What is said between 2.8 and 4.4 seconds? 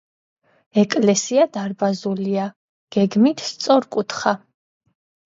გეგმით სწორკუთხა.